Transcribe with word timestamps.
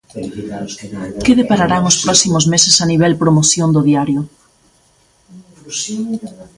Que 1.25 1.33
depararán 1.39 1.83
os 1.91 1.97
próximos 2.03 2.43
meses 2.53 2.75
a 2.83 2.89
nivel 2.91 3.13
promoción 3.23 3.69
do 3.75 3.81
diario? 3.89 4.21